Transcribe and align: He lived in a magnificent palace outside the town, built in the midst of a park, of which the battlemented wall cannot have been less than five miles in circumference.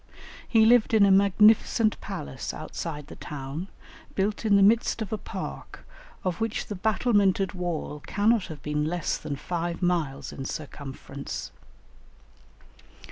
He 0.47 0.65
lived 0.65 0.95
in 0.95 1.05
a 1.05 1.11
magnificent 1.11 2.01
palace 2.01 2.55
outside 2.55 3.05
the 3.05 3.15
town, 3.17 3.67
built 4.15 4.45
in 4.45 4.55
the 4.55 4.63
midst 4.63 4.99
of 5.03 5.13
a 5.13 5.17
park, 5.19 5.85
of 6.23 6.41
which 6.41 6.65
the 6.65 6.73
battlemented 6.75 7.53
wall 7.53 8.01
cannot 8.07 8.47
have 8.47 8.63
been 8.63 8.85
less 8.87 9.15
than 9.19 9.35
five 9.35 9.83
miles 9.83 10.33
in 10.33 10.43
circumference. 10.45 11.51